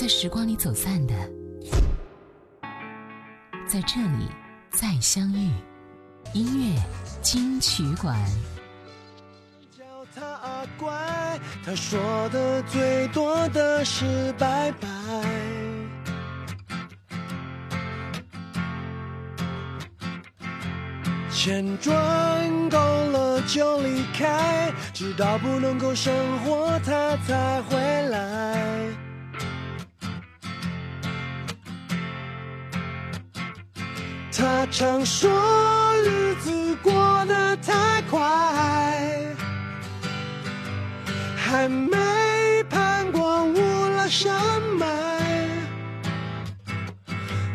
[0.00, 1.14] 在时光里走散的，
[3.66, 4.30] 在这里
[4.70, 5.50] 再相遇。
[6.32, 6.82] 音乐
[7.20, 8.18] 金曲馆。
[9.70, 9.84] 叫
[10.14, 12.00] 他阿乖，他说
[12.30, 14.88] 的最多的是拜拜。
[21.30, 27.76] 钱赚够了就离开，直到不能够生活他才回
[28.08, 29.09] 来。
[34.52, 35.30] 他常说
[36.04, 36.92] 日子过
[37.26, 38.18] 得太快，
[41.36, 41.96] 还没
[42.68, 43.56] 攀过乌
[43.96, 44.34] 拉山
[44.76, 44.86] 脉。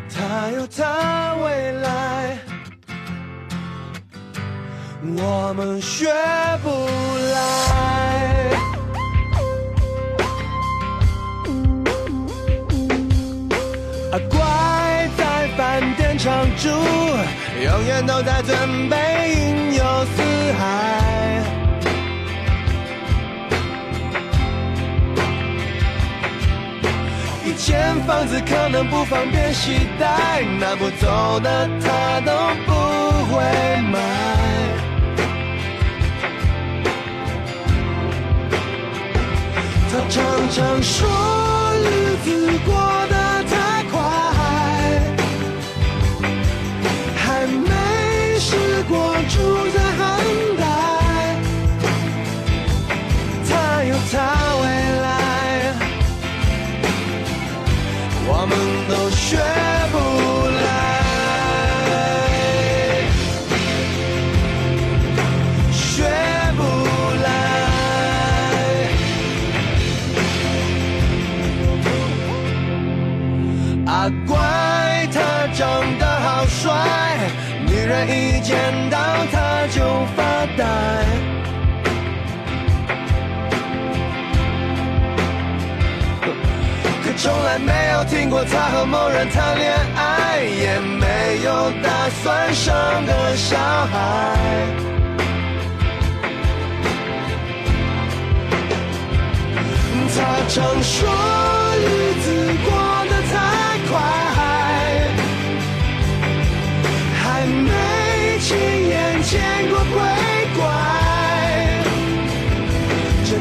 [0.08, 2.38] 他有他未来，
[5.18, 6.10] 我们学
[6.62, 6.70] 不
[7.34, 7.95] 来。
[16.56, 16.68] 住，
[17.62, 18.96] 永远都在准备
[19.34, 20.22] 云游四
[20.58, 20.62] 海。
[27.44, 32.32] 一间房子可能不方便携带，拿不走的他都
[32.66, 32.72] 不
[33.32, 33.42] 会
[33.92, 33.98] 买。
[39.90, 41.08] 他常常说
[41.82, 42.74] 日子过
[48.88, 48.94] 过
[49.28, 49.34] 住
[49.74, 50.00] 在寒
[50.58, 50.62] 带。
[53.48, 53.50] 他
[53.84, 54.14] 有他
[54.62, 54.64] 未
[55.02, 55.06] 来，
[58.28, 58.52] 我们
[58.88, 59.26] 都学
[80.14, 80.64] 发呆。
[87.02, 92.74] 可从来没有听过他和某人谈恋爱，也没有打算生
[93.06, 93.94] 个小孩。
[100.18, 101.08] 他常说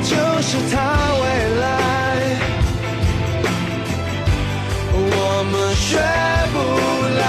[0.05, 0.11] 就
[0.41, 0.75] 是他
[1.21, 1.23] 未
[1.59, 1.65] 来，
[4.93, 4.99] 我
[5.51, 5.97] 们学
[6.53, 6.55] 不
[7.19, 7.21] 来。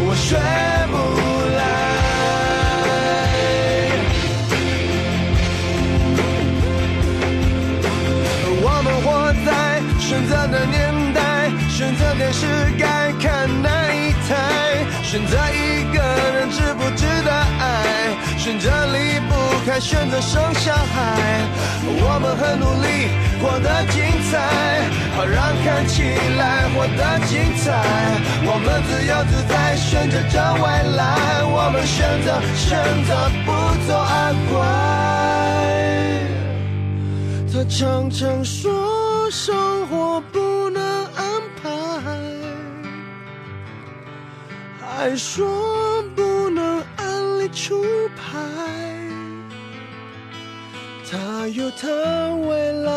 [0.00, 0.26] 我学
[0.90, 0.94] 不
[1.56, 1.58] 来。
[8.60, 9.06] 我们活
[9.46, 9.48] 在
[10.00, 10.76] 选择的年
[11.14, 11.18] 代，
[11.68, 12.42] 选择电视
[12.76, 12.82] 该
[13.22, 13.96] 看哪一
[14.28, 14.30] 台，
[15.04, 15.57] 选择一
[18.48, 19.34] 选择离不
[19.66, 21.44] 开，选择生小孩。
[21.84, 24.00] 我们很努力，活得精
[24.30, 24.40] 彩，
[25.14, 27.76] 好让看起来活得精彩。
[28.46, 30.64] 我们自由自在，选择着未
[30.96, 32.72] 来，我们选择选
[33.04, 33.52] 择不
[33.86, 34.56] 做阿乖。
[37.52, 40.82] 他常常说生活不能
[41.14, 41.68] 安排，
[44.80, 48.07] 还说不能按理出。
[48.38, 48.66] 爱
[51.10, 51.88] 他有他
[52.46, 52.90] 未来，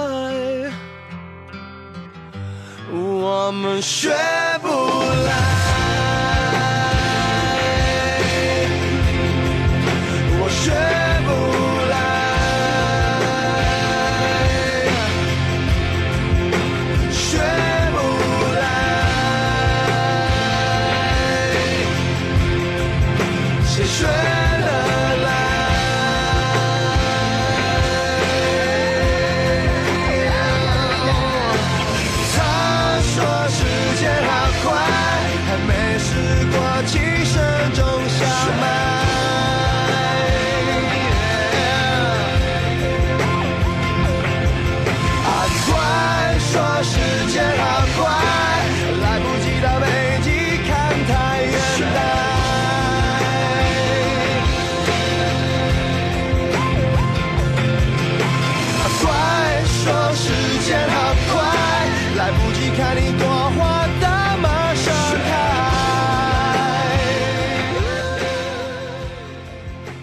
[2.91, 4.09] 我们学
[4.61, 5.50] 不来。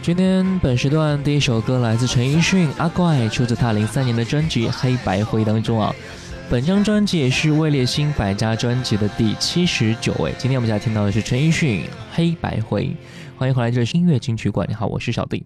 [0.09, 5.95] 今天本时段第一首歌来自陈奕迅《阿怪》，出自他零三年的专辑《黑白灰》当中啊。
[6.49, 10.33] 本张专辑也是位列新百家专辑的第七十九位。
[10.39, 12.85] 今天我们要听到的是陈奕迅《黑白灰》，
[13.39, 14.67] 欢迎回来，这是音乐金曲馆。
[14.67, 15.45] 你好，我是小弟。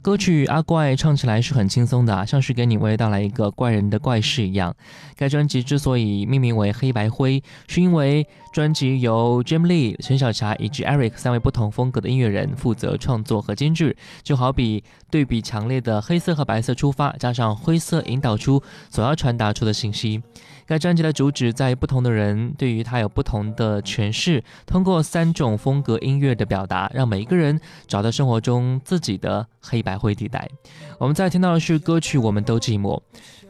[0.00, 4.76] 歌曲《阿怪》唱起来是很轻松的，像是给你娓娓道来一个怪人的怪事一样。
[5.16, 20.22] 该专辑之所以命名为《黑白灰》，是因为专辑由 Jim Lee、陈小霞以及 Eric 三位不同风格的音乐人负责创作和监制，就好比对比强烈的黑色和白色出发，加上灰色引导出所要传达出的信息。
[20.66, 30.46] 该专辑的主旨在于不同的人对于它有不同的诠释，通过三种风格音乐的表达，让每一个人找到生活中自己的黑白灰地带。
[30.98, 32.98] 我们再听到的是歌曲《我们都寂寞》。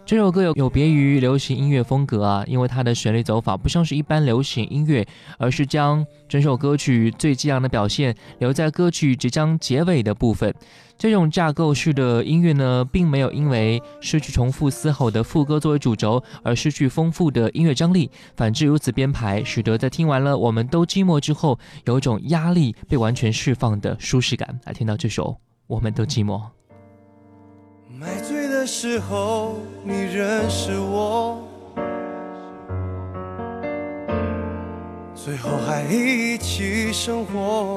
[0.05, 5.07] 这首歌有有别于流行音乐风格啊，因为它的旋律走法不像是一般流行音乐，
[5.39, 10.53] 而是将整首歌曲最激昂的表现留在歌曲即将结尾的部分。
[10.99, 24.61] 这种架构式的音乐呢，并没有因为失去重复嘶吼的副歌作为主轴而失去丰富的音乐张力，反之，如此编排使得在听完了《我们都寂寞》之后，有一种压力被完全释放的舒适感。
[24.65, 25.31] 来听到这首
[25.67, 26.41] 《我们都寂寞》。
[28.63, 31.43] 的时候，你认识我，
[35.17, 37.77] 最后还一起生活。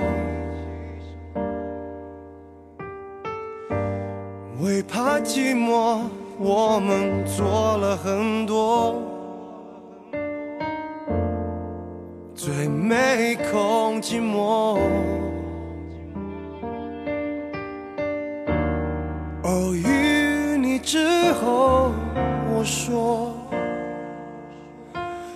[4.62, 6.02] 为怕寂寞，
[6.38, 9.02] 我们做了很多，
[12.36, 14.78] 最没空寂寞。
[19.42, 19.95] 偶遇
[20.86, 21.92] 之后，
[22.54, 23.34] 我说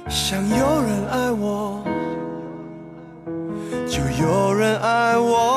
[0.08, 1.84] 想有人爱我，
[3.88, 5.49] 就有人爱我。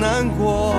[0.00, 0.74] 难过，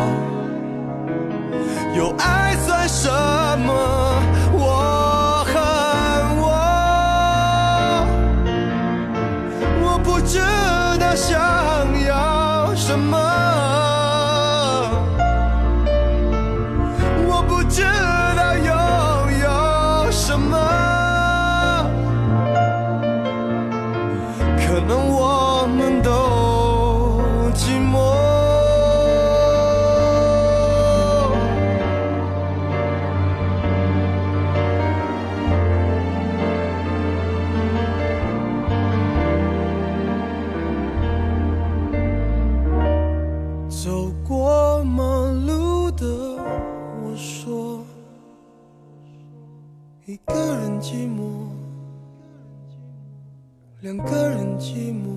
[53.96, 55.13] 两个人寂寞。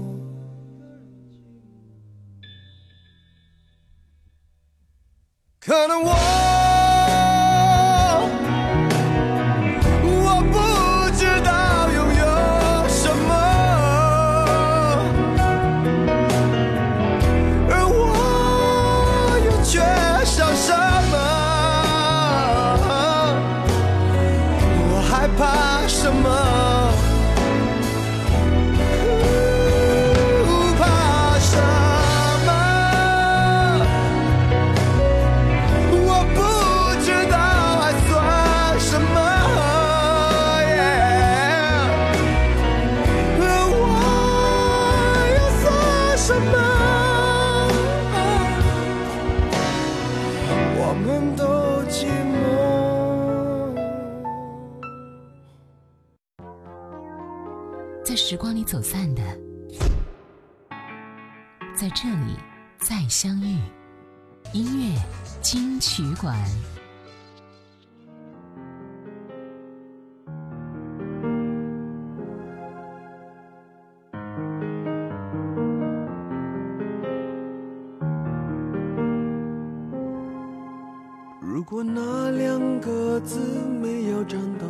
[81.96, 83.40] 那两个字
[83.80, 84.66] 没有颤抖，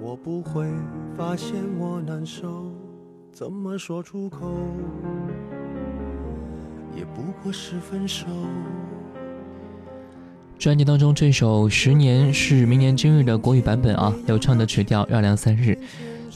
[0.00, 0.66] 我不会
[1.16, 2.72] 发现我难受。
[3.32, 4.52] 怎么说出口，
[6.96, 8.26] 也不过是分手。
[10.58, 15.78] 专辑当中这首《十年》是明年今日的国语版本啊，有唱的曲调，绕梁三日。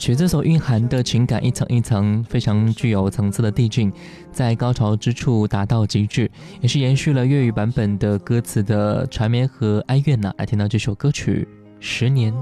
[0.00, 3.92] 曲子所蕴含的情感一层一层，非常具有层次的递进，
[4.32, 6.30] 在高潮之处达到极致，
[6.62, 10.32] 也是延续了粤语版本的歌词的缠绵和哀怨呢。
[10.38, 11.46] 来听到这首歌曲
[11.80, 12.32] 《十年》。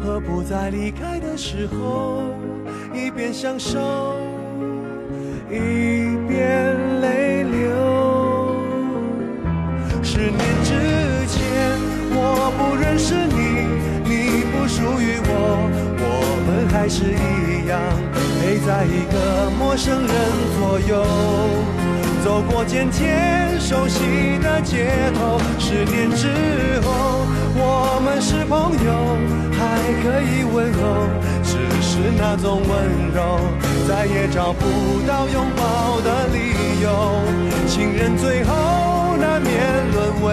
[0.00, 2.22] 何不在离开的时候，
[2.94, 3.78] 一边享受，
[5.50, 8.56] 一边泪流？
[10.02, 10.72] 十年之
[11.28, 11.78] 前，
[12.14, 13.91] 我不认识你。
[14.72, 15.68] 属于我，
[16.00, 16.08] 我
[16.46, 17.78] 们还是一样
[18.40, 20.10] 陪在一个陌生人
[20.56, 21.04] 左右，
[22.24, 25.38] 走过渐渐熟悉的街头。
[25.58, 28.90] 十年之后，我们是朋友，
[29.52, 29.60] 还
[30.00, 31.04] 可以问候，
[31.44, 31.52] 只
[31.82, 32.72] 是那种温
[33.12, 33.40] 柔
[33.86, 34.64] 再也找不
[35.06, 37.20] 到拥抱的理由。
[37.68, 39.52] 情人最后难免
[39.92, 40.32] 沦为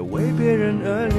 [0.00, 1.18] 为别人而流。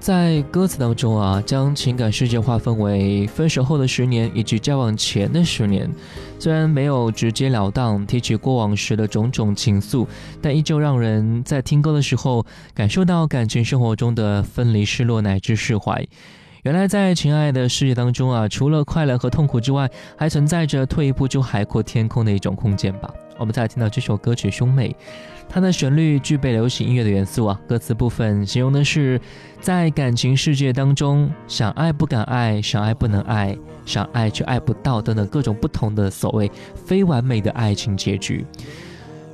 [0.00, 5.88] 在歌词当中啊，将情感世界划分为分手后的十年以及交往前的十年。
[6.40, 10.04] 虽然没有直截了当提起过往时的种种情愫，
[10.40, 12.44] 但依旧让人在听歌的时候
[12.74, 16.04] 感受到感情生活中的分离、失落乃至释怀。
[16.64, 23.08] 原来在情爱的世界当中啊，除了快乐和痛苦之外，还存在着退一步就海阔天空的一种空间吧。
[23.38, 24.88] 我们再来听到这首歌曲《兄妹》，
[25.48, 27.60] 它的旋律具备流行音乐的元素啊。
[27.66, 29.20] 歌词部分形容的是
[29.60, 38.44] 在感情世界当中，想爱不敢爱，想爱不能爱，想爱却爱不到等等各种不同的所谓非完美的爱情结局。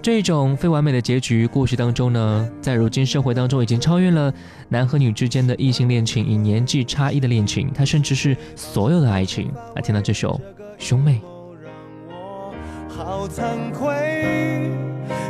[0.01, 4.33] 这种非完美的结局故事当中呢，在如今社会当中已经超越了
[4.69, 9.53] 男和女之间的异性恋情，以年纪差异的恋情，它甚至是所有的爱情。
[9.75, 10.41] 来听到这首
[10.79, 11.21] 《兄妹》。
[12.99, 13.95] 好惭愧，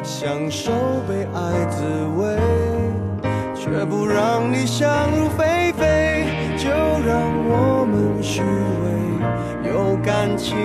[0.03, 0.73] 享受
[1.07, 1.85] 被爱滋
[2.17, 2.35] 味，
[3.55, 6.25] 却不让你想入非非。
[6.57, 10.57] 就让我们虚伪，有感情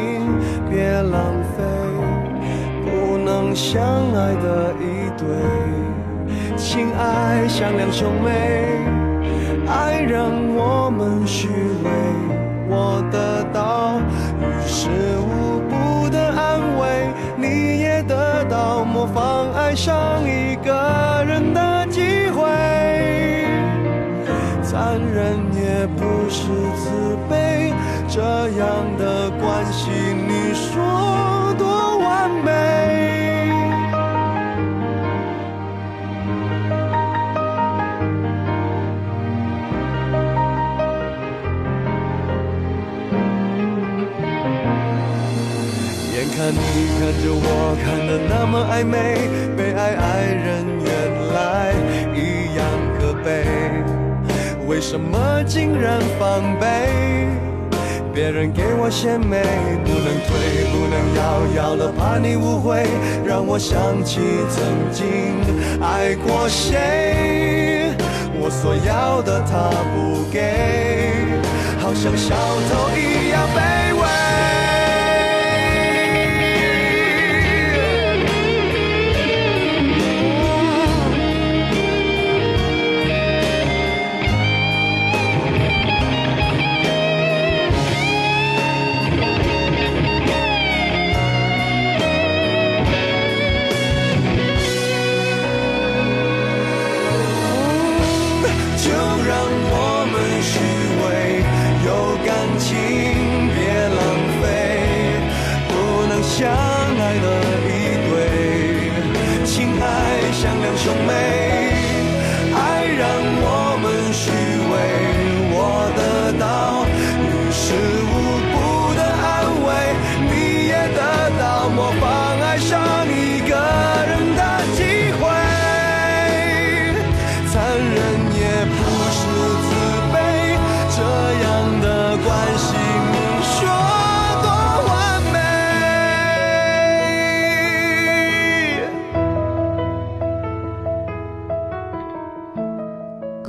[0.72, 1.62] 别浪费，
[2.86, 5.28] 不能相爱的一对，
[6.56, 8.80] 情爱像两兄妹，
[9.68, 11.90] 爱让我们虚伪，
[12.70, 14.00] 我得到
[14.40, 14.88] 于事
[15.20, 15.43] 无
[18.64, 20.72] 要模仿爱上一个
[21.28, 22.42] 人的机会，
[24.64, 26.44] 残忍也不是
[26.78, 27.74] 慈悲，
[28.08, 29.90] 这样的关系
[46.32, 46.54] 看
[48.08, 49.28] 的那么暧昧，
[49.58, 50.88] 被爱爱人原
[51.34, 51.74] 来
[52.14, 52.66] 一样
[53.00, 53.46] 可悲，
[54.68, 56.66] 为什么竟然防备？
[58.14, 59.42] 别人给我献媚，
[59.84, 62.86] 不能退，不能要，要了怕你误会，
[63.26, 65.04] 让我想起曾经
[65.82, 67.92] 爱过谁，
[68.40, 70.54] 我所要的他不给，
[71.80, 73.23] 好像小偷一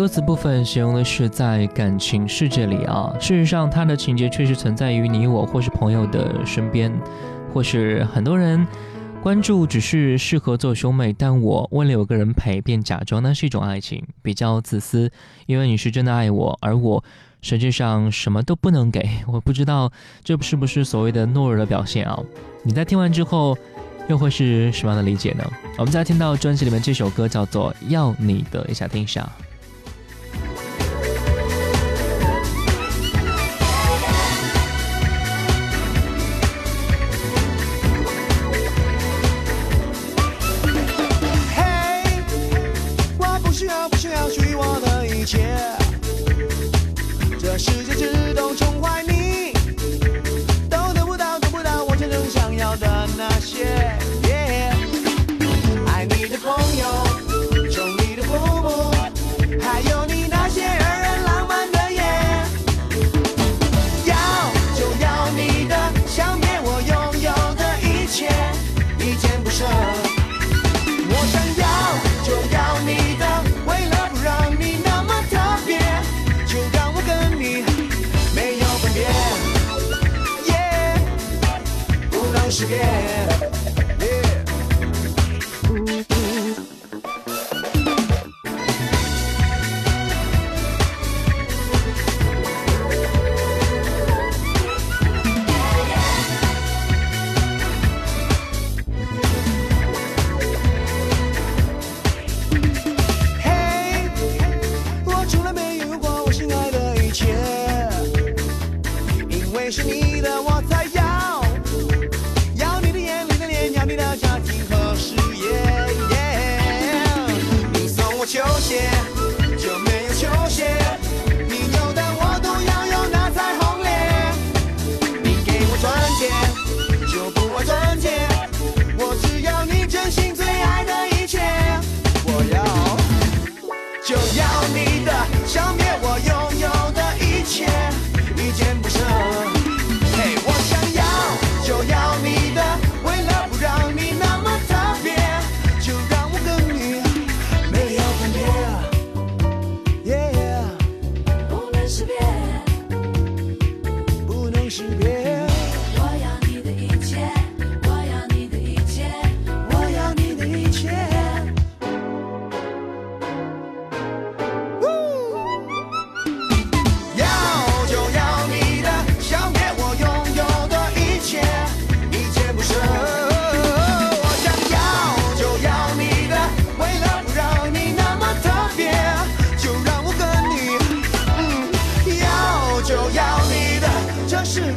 [0.05, 6.93] 歌词部分形容的是在感情世界里啊，事实上它的情节确实存在于你我或是朋友的身边，
[7.55, 8.67] 或是很多人
[9.23, 15.11] 关注只是适合做兄妹，但我为了有个人陪，便假装那是一种爱情，比较自私，
[15.47, 17.03] 因为你是真的爱我，而我
[17.41, 19.91] 实际上什么都不能给，我不知道
[20.23, 22.21] 这是不是所谓的懦弱的表现啊？
[22.63, 23.57] 你在听完之后
[24.11, 25.51] 又会是什么样的理解呢？
[25.79, 29.27] 我们再听到专辑里面这首歌叫做《要你的》，一下听一下。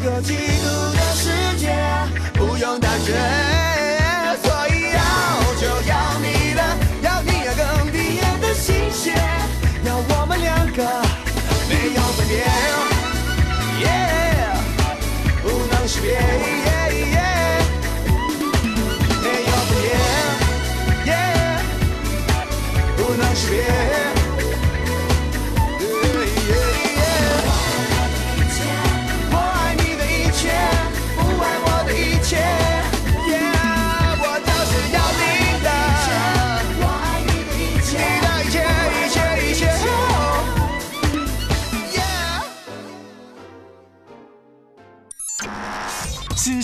[0.07, 1.67] 这嫉妒的世界，
[2.35, 3.11] 不用感觉，
[4.41, 4.99] 所以要
[5.59, 6.61] 就要你的，
[7.01, 9.26] 要你要更毕业的新鲜。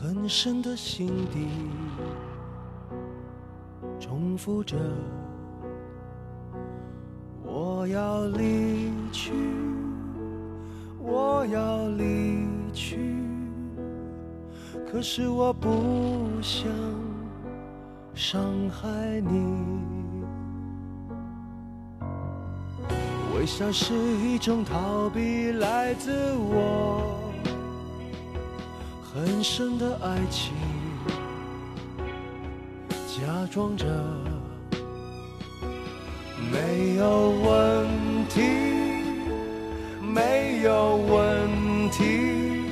[0.00, 1.48] 很深的心底，
[3.98, 4.76] 重复着
[7.42, 9.32] 我要离去，
[11.00, 12.96] 我要离去，
[14.88, 15.68] 可是我不
[16.40, 16.70] 想
[18.14, 19.56] 伤害你。
[23.34, 27.27] 微笑是一种逃避，来自我。
[29.14, 30.52] 很深的爱情，
[33.06, 33.86] 假装着
[36.52, 37.86] 没有问
[38.28, 38.42] 题，
[40.02, 42.66] 没有问题，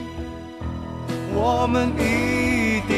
[1.34, 2.94] 我们一定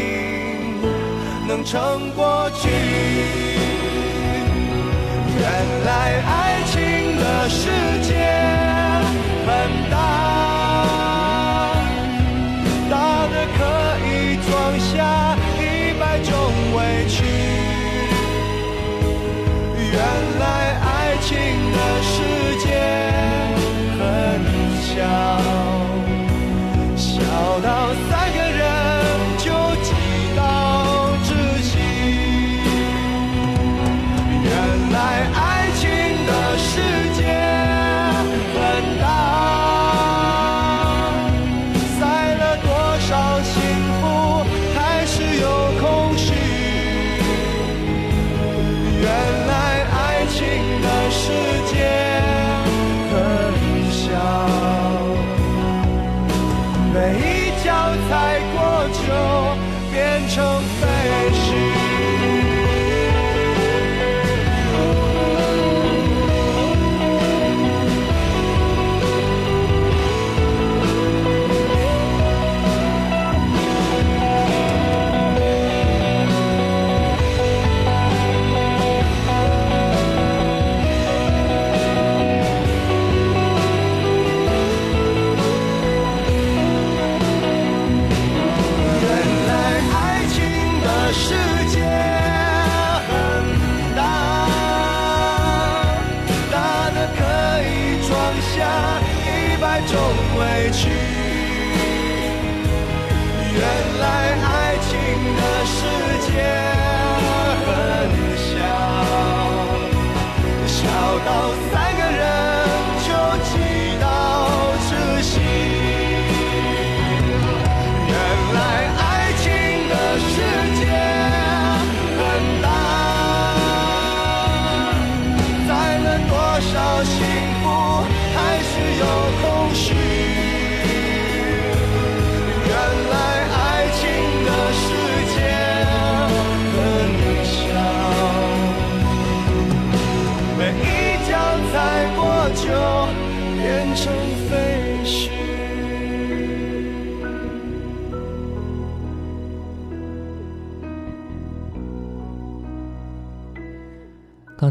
[1.47, 2.69] 能撑过去。
[5.39, 7.71] 原来爱情的世
[8.03, 8.48] 界
[16.99, 17.48] 委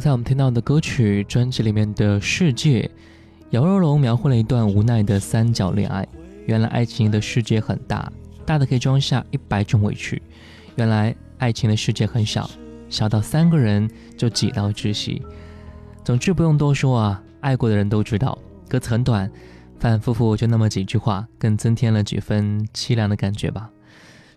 [0.07, 2.89] 才我们听到的歌曲专辑里面的世界，
[3.49, 6.07] 姚若龙描绘了一段无奈的三角恋爱。
[6.45, 8.09] 原来爱情的世界很大，
[8.45, 10.21] 大的可以装下一百种委屈。
[10.77, 12.49] 原来爱情的世界很小，
[12.87, 15.21] 小到三个人就挤到窒息。
[16.05, 18.37] 总之不用多说啊，爱过的人都知道。
[18.69, 19.29] 歌词很短，
[19.77, 23.69] 反反复复就那么几句话，更增添了几分凄凉的感觉吧。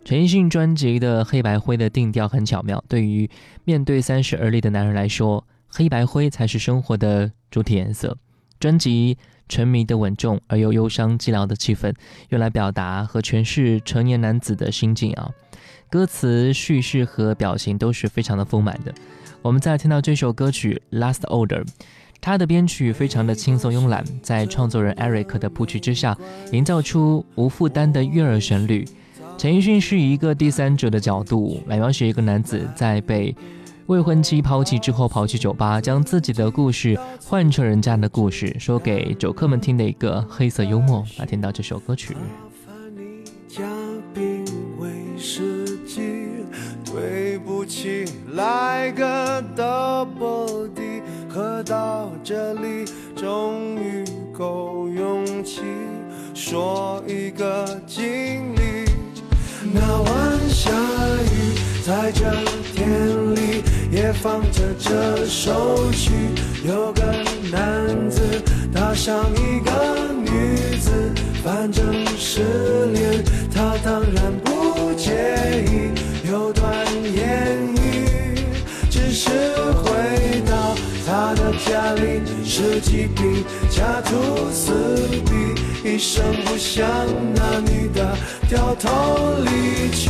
[0.04, 3.30] 陈奕迅专辑的黑白灰的定调很巧妙，对于
[3.62, 8.16] 面对三十而立的男人来说，黑白灰才是生活的主体颜色。
[8.58, 9.16] 专辑
[9.48, 11.94] 沉迷的稳重而又忧伤寂寥的气氛，
[12.28, 15.30] 用来表达和诠释成年男子的心境啊。
[15.88, 18.94] 歌词叙事和表情都是非常的丰满的。
[19.42, 21.64] 我们再听到这首歌曲《Last Order》，
[22.20, 26.16] 它的编曲非常的轻松慵懒，在创作人 Eric 的谱曲之下，
[26.52, 28.86] 营造出无负担的悦耳旋律。
[29.38, 33.34] 陈奕迅是以一个第三者的角度来描写一个男子在被
[33.90, 41.04] 未婚妻抛弃之后跑去酒吧，将自己的故事换成人家的故事，说给酒客们听的一个黑色幽默。
[41.18, 42.16] 来听到这首歌曲。
[43.48, 43.64] 加
[44.14, 44.44] 冰
[44.78, 44.94] 为
[48.32, 52.84] 来个 double D，喝到这里
[53.16, 55.62] 终于够勇气
[56.32, 58.88] 说一个经历。
[59.74, 62.30] 那晚下雨，在这
[62.72, 63.62] 天里
[64.00, 66.10] 也放着这首曲，
[66.64, 67.02] 有个
[67.52, 68.22] 男子
[68.72, 70.90] 搭上一个女子，
[71.44, 71.84] 反正
[72.16, 73.22] 失恋，
[73.54, 75.12] 他当然不介
[75.66, 75.92] 意。
[76.30, 76.72] 有段
[77.14, 78.38] 言语，
[78.88, 79.28] 只是
[79.74, 80.74] 回到
[81.06, 84.72] 他的家里，十几瓶家徒四
[85.26, 86.88] 壁，一声不响，
[87.34, 88.16] 那女的
[88.48, 90.08] 掉头离去，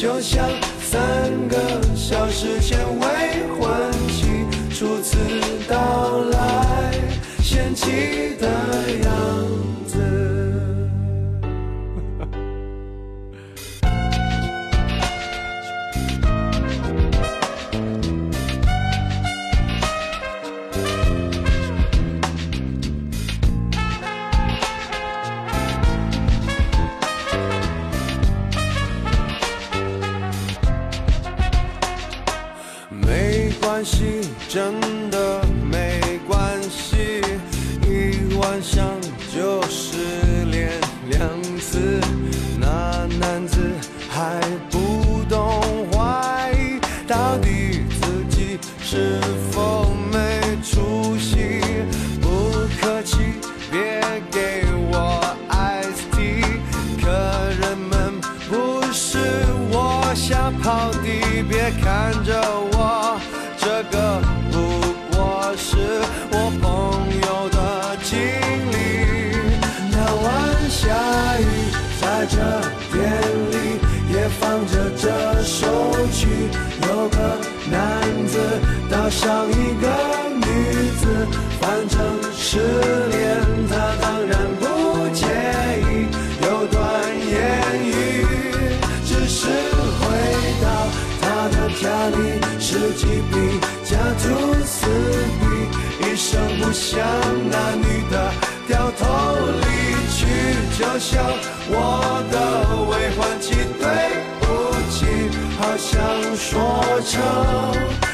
[0.00, 0.48] 就像
[0.88, 1.56] 三个
[1.96, 3.06] 小时前未
[3.58, 5.18] 婚妻初次
[5.68, 6.92] 到来，
[7.42, 8.46] 嫌弃的
[9.02, 9.10] 样
[9.88, 10.35] 子。
[33.76, 37.20] 关系，真的没关系，
[37.82, 38.95] 一晚上
[100.96, 101.22] 就像
[101.68, 102.34] 我的
[102.88, 103.84] 未婚妻，对
[104.40, 104.46] 不
[104.90, 105.04] 起，
[105.58, 105.94] 好像
[106.34, 107.12] 说成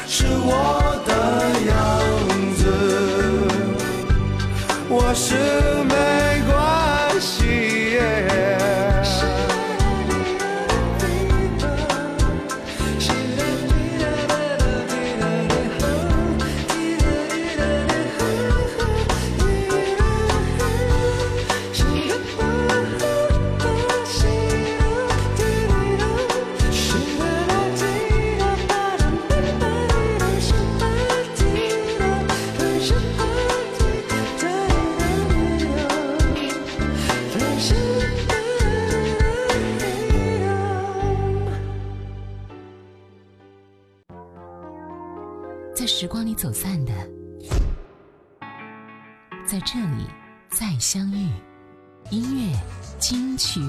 [0.05, 0.51] 是我
[1.07, 1.11] 的
[1.65, 1.71] 样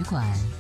[0.05, 0.54] 馆。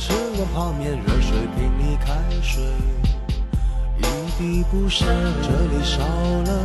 [0.00, 2.62] 吃碗泡面，热水瓶里开水
[3.98, 4.02] 一
[4.38, 5.06] 滴不剩，
[5.42, 5.98] 这里少
[6.46, 6.64] 了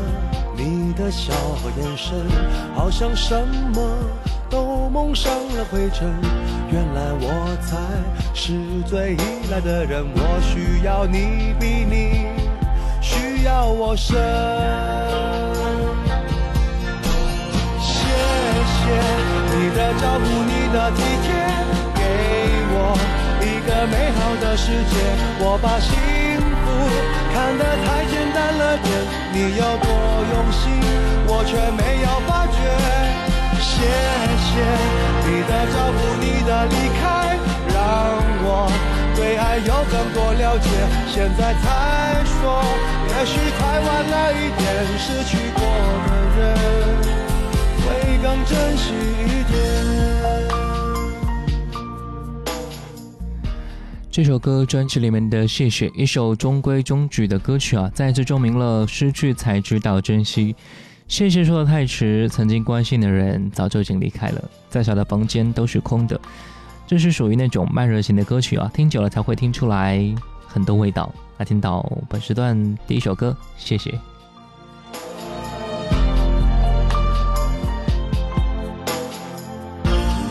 [0.56, 2.16] 你的笑和眼神，
[2.74, 3.98] 好像什么
[4.50, 6.10] 都蒙上了灰尘。
[6.72, 7.76] 原来我才
[8.34, 8.54] 是
[8.88, 12.28] 最依赖的人，我需要你比你。
[13.02, 14.16] 需要我深。
[17.82, 18.00] 谢
[18.72, 18.84] 谢
[19.52, 21.45] 你的照顾，你的体贴，
[23.88, 24.96] 美好的世界。
[25.40, 25.94] 我把幸
[26.42, 26.66] 福
[27.34, 28.88] 看得太简单了点，
[29.34, 29.90] 你有多
[30.32, 30.64] 用心，
[31.28, 32.58] 我却没有发觉。
[33.60, 33.82] 谢
[34.46, 34.52] 谢
[35.28, 37.38] 你的照顾，你的离开，
[37.74, 37.76] 让
[38.44, 38.72] 我
[39.16, 40.70] 对爱有更多了解。
[41.08, 42.64] 现在才说
[43.10, 44.64] 也许太晚了一点，
[44.98, 45.60] 失去过
[46.08, 46.42] 的人
[47.82, 47.86] 会
[48.24, 48.94] 更珍惜
[49.26, 50.15] 一点。
[54.16, 60.56] 这首歌专辑里面的《谢谢》，一首中规中矩的歌曲啊，再次证明了失去才知道珍惜。
[61.06, 66.18] 谢谢说的太迟，曾经关心的人早就已经离开了，再小的房间都是空的。
[66.88, 70.02] 这是属于那种慢热型的歌曲啊，听久了才会听出来
[70.48, 71.14] 很多味道。
[71.36, 73.92] 来听到本时段第一首歌，谢谢。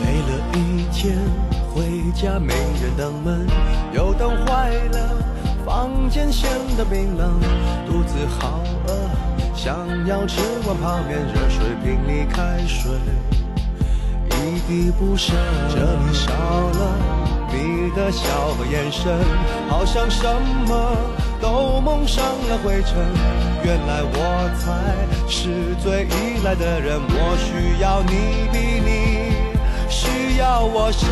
[0.01, 1.15] 累了一天。
[1.75, 1.83] 回
[2.15, 3.45] 家没人等门，
[3.95, 5.15] 油灯坏了，
[5.65, 7.39] 房间显得冰冷，
[7.87, 8.91] 肚子好饿，
[9.55, 12.91] 想要吃碗泡面，热水瓶里开水
[14.31, 15.33] 一滴不剩。
[15.69, 16.93] 这里少了
[17.53, 18.27] 你的笑
[18.57, 19.17] 和眼神，
[19.69, 20.27] 好像什
[20.67, 20.97] 么
[21.39, 22.97] 都蒙上了灰尘。
[23.63, 24.67] 原来我才
[25.29, 29.45] 是最依赖的人，我需要你比你。
[29.87, 31.07] 需要我深，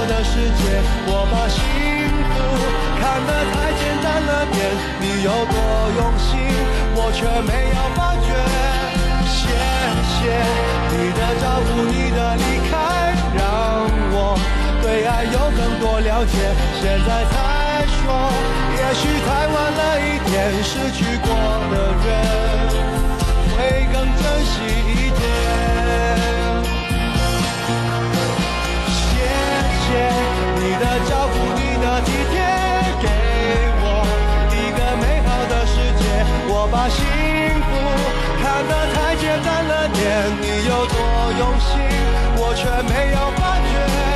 [0.00, 0.80] 我的世界。
[1.04, 1.60] 我把幸
[2.32, 2.32] 福
[2.96, 4.56] 看得太简单了点，
[4.98, 5.54] 你有多
[6.00, 6.40] 用心，
[6.96, 8.32] 我却没有发觉。
[9.28, 9.44] 谢
[10.16, 10.16] 谢
[10.88, 13.44] 你的照顾，你的离开，让
[14.16, 14.40] 我
[14.80, 16.32] 对爱有更多了解。
[16.80, 18.32] 现在才说。
[18.72, 21.28] 也许太晚了一点，失去过
[21.70, 22.08] 的人
[23.52, 25.59] 会更珍惜一点。
[30.80, 32.40] 的照顾你的体贴
[33.02, 33.08] 给
[33.82, 33.86] 我
[34.50, 36.02] 一个美好的世界。
[36.48, 37.04] 我把幸
[37.60, 37.70] 福
[38.42, 40.00] 看得太简单了点
[40.40, 40.96] 你有多
[41.38, 41.76] 用心
[42.38, 44.09] 我却没有发觉。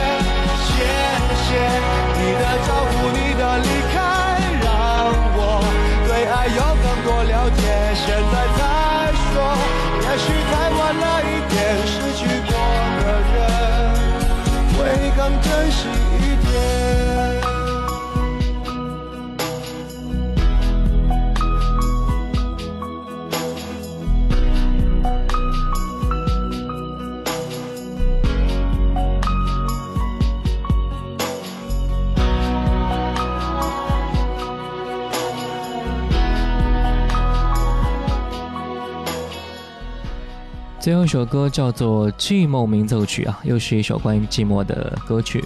[40.85, 45.43] 最后一首歌叫做《寂寞鸣奏曲》啊，又是一首关于寂寞的歌曲。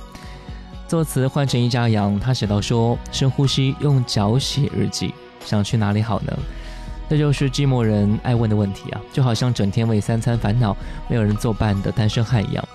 [0.89, 6.37] 作词换成一家羊，他写到说：“深呼吸，用脚写日记，想去哪里好呢？”
[7.09, 12.69] 这就是寂寞人爱问的问题啊，就好像整天为三餐烦恼、没有人作伴的单身汉一样。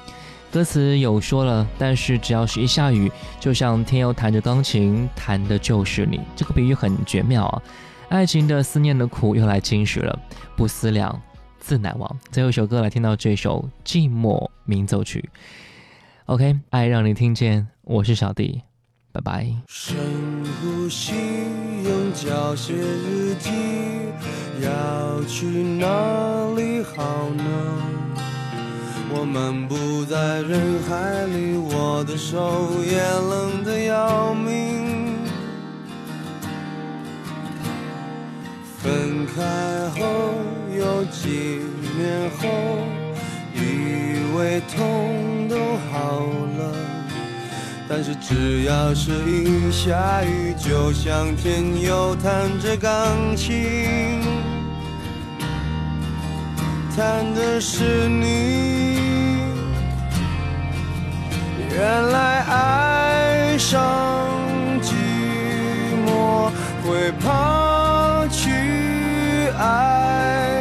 [0.49, 6.21] 歌词有说了，但是只要是一下雨，就像天佑弹着钢琴，弹的就是你。
[6.34, 7.62] 这个比喻很绝妙啊！
[8.08, 10.17] 爱情的思念的苦又来侵蚀了，
[10.56, 11.21] 不思量。
[11.63, 12.19] 自难忘。
[12.30, 15.30] 最后一首歌来听到这首《寂寞鸣奏曲》。
[16.26, 18.62] OK，爱让你听见，我是小弟，
[19.13, 19.47] 拜拜。
[19.67, 19.95] 深
[20.62, 21.13] 呼吸，
[21.86, 23.49] 用脚写日记，
[24.62, 27.43] 要去哪里好呢？
[29.16, 35.16] 我漫步在人海里，我的手也冷得要命。
[38.82, 40.53] 分开后。
[40.84, 41.62] 有几
[41.98, 42.50] 年后，
[43.54, 45.56] 以为痛都
[45.90, 46.20] 好
[46.58, 46.76] 了，
[47.88, 54.20] 但是只要是一下雨，就像天又弹着钢琴，
[56.98, 59.00] 弹的是你。
[61.76, 64.30] 原来爱上
[64.82, 64.92] 寂
[66.06, 66.52] 寞
[66.84, 68.50] 会抛弃
[69.58, 70.53] 爱。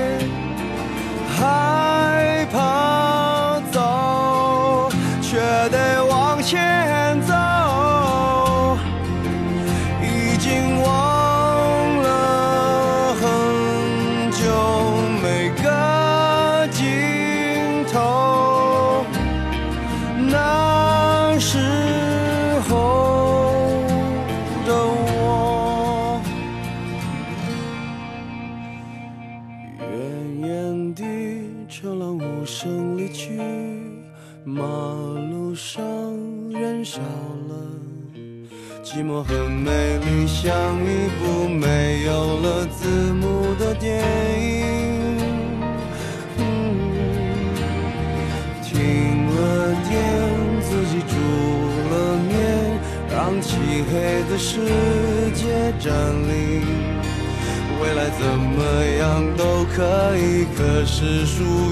[61.03, 61.43] 是属